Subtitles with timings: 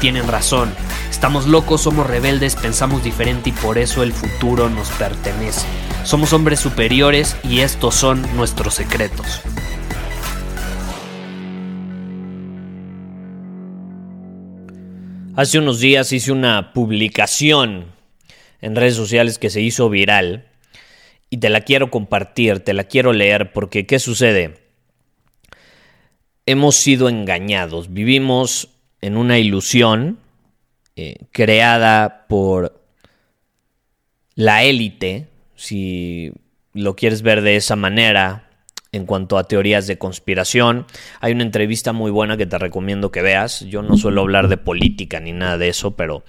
[0.00, 0.72] tienen razón.
[1.10, 5.66] Estamos locos, somos rebeldes, pensamos diferente y por eso el futuro nos pertenece.
[6.04, 9.42] Somos hombres superiores y estos son nuestros secretos.
[15.36, 17.86] Hace unos días hice una publicación
[18.60, 20.46] en redes sociales que se hizo viral
[21.28, 24.58] y te la quiero compartir, te la quiero leer porque ¿qué sucede?
[26.46, 28.68] Hemos sido engañados, vivimos
[29.00, 30.18] en una ilusión
[30.96, 32.82] eh, creada por
[34.34, 36.32] la élite, si
[36.72, 38.50] lo quieres ver de esa manera,
[38.92, 40.86] en cuanto a teorías de conspiración.
[41.20, 43.60] Hay una entrevista muy buena que te recomiendo que veas.
[43.60, 46.24] Yo no suelo hablar de política ni nada de eso, pero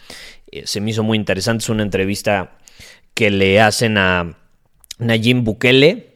[0.51, 1.63] eh, se me hizo muy interesante.
[1.63, 2.57] Es una entrevista
[3.13, 4.37] que le hacen a
[4.99, 6.10] Nayib Bukele,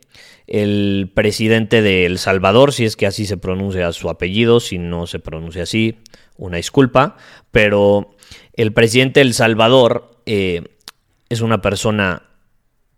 [0.47, 5.07] el presidente de El Salvador, si es que así se pronuncia su apellido, si no
[5.07, 5.97] se pronuncia así,
[6.37, 7.17] una disculpa,
[7.52, 8.15] pero
[8.53, 10.63] el presidente de El Salvador eh,
[11.29, 12.23] es una persona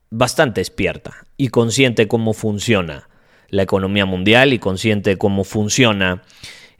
[0.10, 3.10] bastante despierta y consciente cómo funciona
[3.50, 6.24] la economía mundial y consciente cómo funciona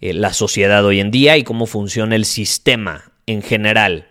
[0.02, 4.08] eh, la sociedad hoy en día y cómo funciona el sistema en general.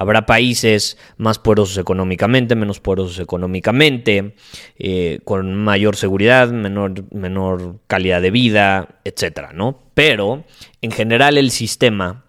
[0.00, 4.34] Habrá países más poderosos económicamente, menos poderosos económicamente,
[4.78, 9.52] eh, con mayor seguridad, menor, menor calidad de vida, etc.
[9.52, 9.82] ¿no?
[9.92, 10.44] Pero
[10.80, 12.24] en general el sistema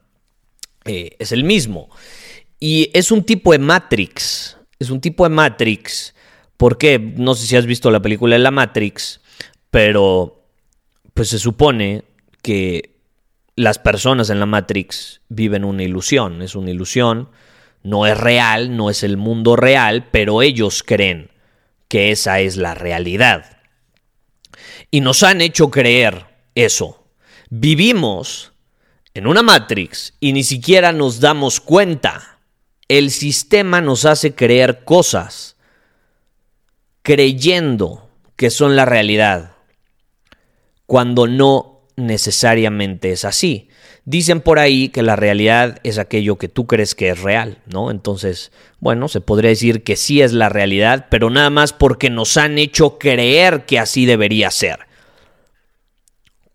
[0.84, 1.90] eh, es el mismo.
[2.60, 4.58] Y es un tipo de Matrix.
[4.78, 6.14] Es un tipo de Matrix.
[6.58, 9.22] porque No sé si has visto la película de la Matrix
[9.72, 10.44] pero
[11.14, 12.04] pues se supone
[12.44, 13.00] que
[13.56, 17.30] las personas en la Matrix viven una ilusión, es una ilusión,
[17.84, 21.32] no es real, no es el mundo real, pero ellos creen
[21.88, 23.58] que esa es la realidad.
[24.92, 26.26] Y nos han hecho creer
[26.56, 27.06] eso.
[27.50, 28.54] Vivimos
[29.14, 32.40] en una Matrix y ni siquiera nos damos cuenta.
[32.88, 35.58] El sistema nos hace creer cosas
[37.02, 39.56] creyendo que son la realidad
[40.86, 43.70] cuando no necesariamente es así.
[44.04, 47.92] Dicen por ahí que la realidad es aquello que tú crees que es real, ¿no?
[47.92, 52.36] Entonces, bueno, se podría decir que sí es la realidad, pero nada más porque nos
[52.38, 54.80] han hecho creer que así debería ser.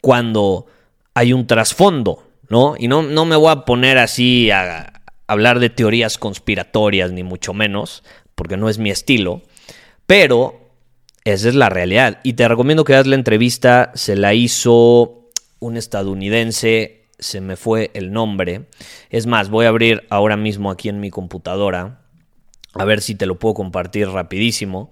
[0.03, 0.67] Cuando
[1.15, 2.75] hay un trasfondo, ¿no?
[2.79, 7.55] Y no, no me voy a poner así a hablar de teorías conspiratorias, ni mucho
[7.55, 8.03] menos,
[8.35, 9.43] porque no es mi estilo,
[10.07, 10.67] pero
[11.27, 12.21] esa es la realidad.
[12.23, 13.91] Y te recomiendo que hagas la entrevista.
[13.95, 17.06] Se la hizo un estadounidense.
[17.19, 18.67] Se me fue el nombre.
[19.11, 22.01] Es más, voy a abrir ahora mismo aquí en mi computadora.
[22.75, 24.91] A ver si te lo puedo compartir rapidísimo.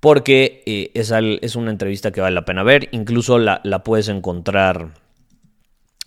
[0.00, 2.88] Porque eh, es, una entrevista que vale la pena ver.
[2.92, 4.94] Incluso la, la puedes encontrar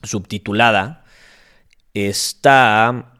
[0.03, 1.03] subtitulada.
[1.93, 3.11] Está...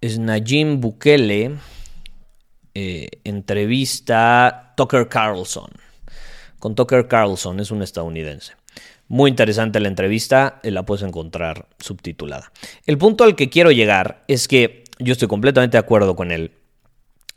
[0.00, 0.20] Es
[0.78, 1.58] Bukele
[2.74, 5.70] eh, entrevista Tucker Carlson.
[6.58, 8.54] Con Tucker Carlson, es un estadounidense.
[9.08, 12.52] Muy interesante la entrevista, eh, la puedes encontrar subtitulada.
[12.86, 16.52] El punto al que quiero llegar es que yo estoy completamente de acuerdo con él.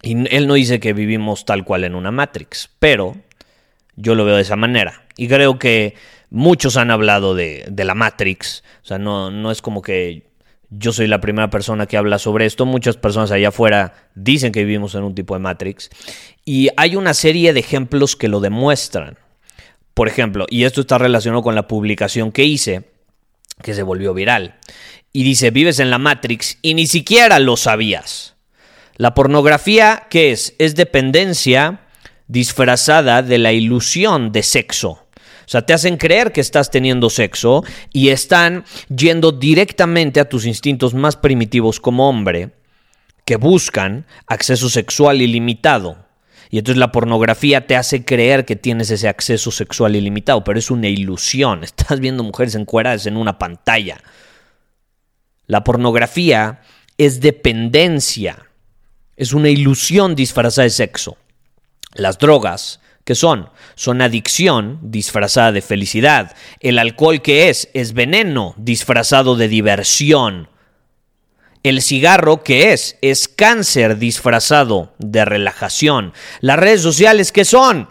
[0.01, 3.17] Y él no dice que vivimos tal cual en una Matrix, pero
[3.95, 5.03] yo lo veo de esa manera.
[5.17, 5.95] Y creo que
[6.29, 8.63] muchos han hablado de, la Matrix.
[8.83, 10.27] O sea, no, no es como que
[10.69, 12.65] yo soy la primera persona que habla sobre esto.
[12.65, 15.89] Muchas personas allá afuera dicen que vivimos en un tipo de Matrix.
[16.45, 19.17] Y hay una serie de ejemplos que lo demuestran.
[19.97, 22.83] Por ejemplo, y esto está relacionado con la publicación que hice,
[23.63, 24.59] que se volvió viral.
[25.11, 28.35] Y dice, vives en la Matrix y ni siquiera lo sabías.
[28.97, 30.53] La pornografía, ¿qué es?
[30.59, 31.79] Es dependencia
[32.27, 34.89] disfrazada de la ilusión de sexo.
[34.89, 38.65] O sea, te hacen creer que estás teniendo sexo y están
[38.95, 42.51] yendo directamente a tus instintos más primitivos como hombre,
[43.25, 46.06] que buscan acceso sexual ilimitado.
[46.49, 50.71] Y entonces la pornografía te hace creer que tienes ese acceso sexual ilimitado, pero es
[50.71, 51.63] una ilusión.
[51.63, 54.01] Estás viendo mujeres encueradas en una pantalla.
[55.45, 56.61] La pornografía
[56.97, 58.47] es dependencia,
[59.15, 61.17] es una ilusión disfrazada de sexo.
[61.93, 63.49] Las drogas, ¿qué son?
[63.75, 66.35] Son adicción disfrazada de felicidad.
[66.59, 67.69] El alcohol, ¿qué es?
[67.73, 70.49] Es veneno disfrazado de diversión.
[71.63, 72.97] El cigarro, ¿qué es?
[73.01, 76.13] Es cáncer disfrazado de relajación.
[76.41, 77.89] Las redes sociales, ¿qué son?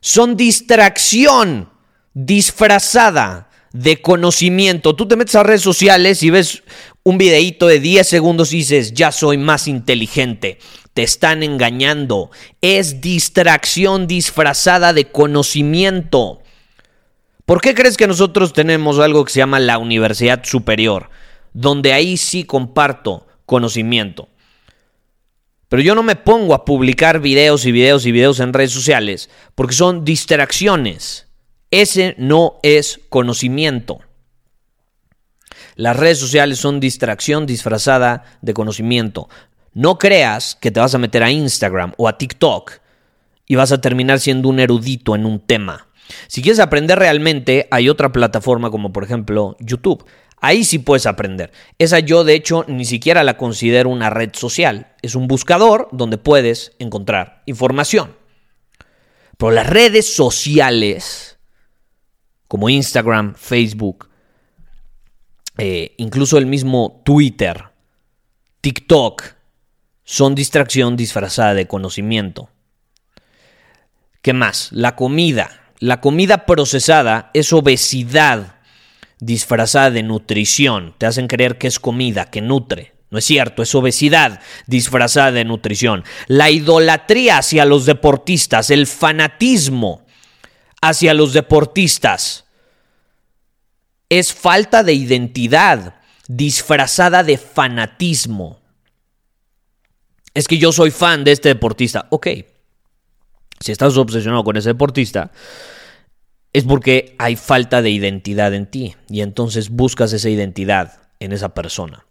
[0.00, 1.70] Son distracción
[2.14, 4.94] disfrazada de conocimiento.
[4.94, 6.62] Tú te metes a redes sociales y ves
[7.02, 10.58] un videíto de 10 segundos y dices, ya soy más inteligente.
[10.94, 12.30] Te están engañando.
[12.60, 16.40] Es distracción disfrazada de conocimiento.
[17.44, 21.10] ¿Por qué crees que nosotros tenemos algo que se llama la universidad superior?
[21.58, 24.28] Donde ahí sí comparto conocimiento.
[25.70, 29.30] Pero yo no me pongo a publicar videos y videos y videos en redes sociales
[29.54, 31.28] porque son distracciones.
[31.70, 34.00] Ese no es conocimiento.
[35.76, 39.30] Las redes sociales son distracción disfrazada de conocimiento.
[39.72, 42.72] No creas que te vas a meter a Instagram o a TikTok
[43.46, 45.86] y vas a terminar siendo un erudito en un tema.
[46.28, 50.04] Si quieres aprender realmente, hay otra plataforma como por ejemplo YouTube.
[50.40, 51.52] Ahí sí puedes aprender.
[51.78, 54.94] Esa yo de hecho ni siquiera la considero una red social.
[55.02, 58.14] Es un buscador donde puedes encontrar información.
[59.38, 61.38] Pero las redes sociales,
[62.48, 64.08] como Instagram, Facebook,
[65.58, 67.64] eh, incluso el mismo Twitter,
[68.60, 69.22] TikTok,
[70.04, 72.50] son distracción disfrazada de conocimiento.
[74.22, 74.70] ¿Qué más?
[74.72, 75.72] La comida.
[75.78, 78.55] La comida procesada es obesidad
[79.20, 80.94] disfrazada de nutrición.
[80.98, 82.94] Te hacen creer que es comida, que nutre.
[83.10, 86.04] No es cierto, es obesidad disfrazada de nutrición.
[86.26, 90.04] La idolatría hacia los deportistas, el fanatismo
[90.82, 92.44] hacia los deportistas,
[94.08, 95.94] es falta de identidad
[96.28, 98.60] disfrazada de fanatismo.
[100.34, 102.06] Es que yo soy fan de este deportista.
[102.10, 102.28] Ok,
[103.60, 105.30] si estás obsesionado con ese deportista,
[106.56, 111.50] es porque hay falta de identidad en ti y entonces buscas esa identidad en esa
[111.50, 112.06] persona.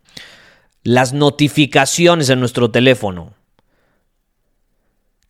[0.84, 3.34] Las notificaciones en nuestro teléfono,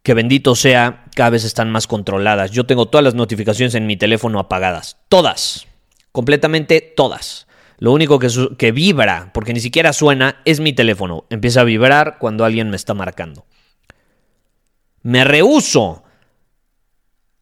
[0.03, 2.51] que bendito sea, cada vez están más controladas.
[2.51, 5.65] Yo tengo todas las notificaciones en mi teléfono apagadas, todas,
[6.11, 7.47] completamente todas.
[7.77, 11.23] Lo único que, vibra, porque ni siquiera suena, es mi teléfono.
[11.29, 13.45] Empieza a vibrar cuando alguien me está marcando.
[15.03, 16.03] Me rehuso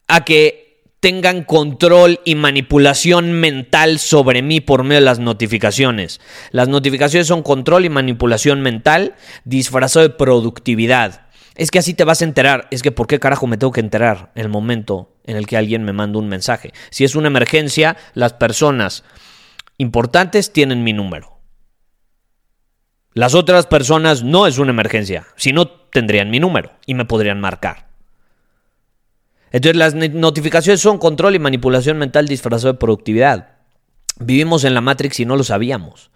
[0.07, 0.62] a que
[1.03, 6.21] tengan control y manipulación mental sobre mí por medio de las notificaciones.
[6.51, 11.27] Las notificaciones son control y manipulación mental disfrazado de productividad.
[11.55, 12.69] Es que así te vas a enterar.
[12.71, 15.57] Es que ¿por qué carajo me tengo que enterar en el momento en el que
[15.57, 16.71] alguien me manda un mensaje?
[16.89, 19.03] Si es una emergencia, las personas
[19.77, 21.41] importantes tienen mi número.
[23.13, 25.27] Las otras personas no es una emergencia.
[25.35, 27.82] Si no, tendrían mi número y me podrían marcar.
[29.53, 33.59] Entonces las notificaciones son control y manipulación mental disfrazado de productividad.
[34.19, 36.09] Vivimos en la Matrix y no lo sabíamos.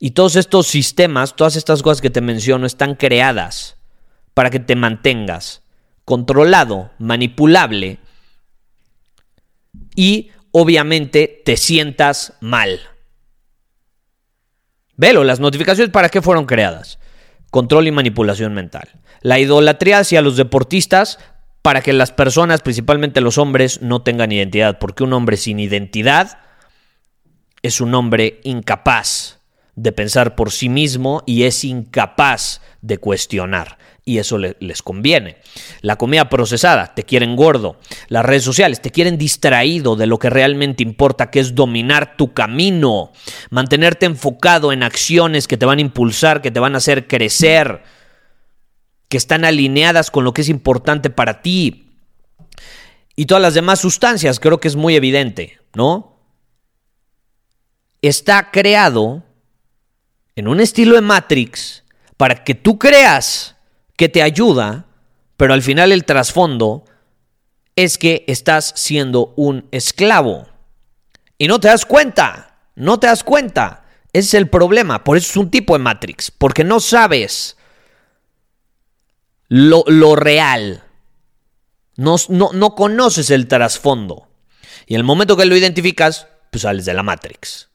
[0.00, 3.76] Y todos estos sistemas, todas estas cosas que te menciono, están creadas
[4.34, 5.62] para que te mantengas
[6.04, 8.00] controlado, manipulable
[9.94, 12.80] y obviamente te sientas mal.
[14.96, 16.98] Velo, las notificaciones para qué fueron creadas?
[17.50, 18.88] Control y manipulación mental.
[19.20, 21.20] La idolatría hacia los deportistas
[21.62, 26.38] para que las personas, principalmente los hombres, no tengan identidad, porque un hombre sin identidad
[27.62, 29.38] es un hombre incapaz
[29.76, 33.78] de pensar por sí mismo y es incapaz de cuestionar.
[34.04, 35.36] Y eso les conviene.
[35.80, 37.78] La comida procesada, te quieren gordo.
[38.08, 42.32] Las redes sociales, te quieren distraído de lo que realmente importa, que es dominar tu
[42.32, 43.12] camino.
[43.50, 47.84] Mantenerte enfocado en acciones que te van a impulsar, que te van a hacer crecer
[49.12, 51.90] que están alineadas con lo que es importante para ti.
[53.14, 56.16] Y todas las demás sustancias, creo que es muy evidente, ¿no?
[58.00, 59.22] Está creado
[60.34, 61.84] en un estilo de Matrix
[62.16, 63.54] para que tú creas
[63.96, 64.86] que te ayuda,
[65.36, 66.86] pero al final el trasfondo
[67.76, 70.48] es que estás siendo un esclavo.
[71.36, 73.84] Y no te das cuenta, no te das cuenta.
[74.14, 77.58] Ese es el problema, por eso es un tipo de Matrix, porque no sabes
[79.52, 80.82] lo, real.
[81.96, 84.28] No, no, conoces el trasfondo.
[84.86, 87.68] Y el momento que lo identificas, pues sales de la Matrix.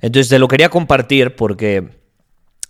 [0.00, 1.90] Entonces te lo quería compartir porque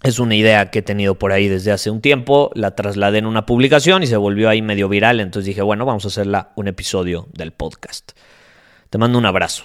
[0.02, 2.50] es una idea que he tenido por ahí desde hace un tiempo.
[2.54, 5.20] La trasladé en una publicación y se volvió ahí medio viral.
[5.20, 8.12] Entonces dije, bueno, vamos a hacerla un episodio del podcast.
[8.90, 9.64] Te mando un abrazo.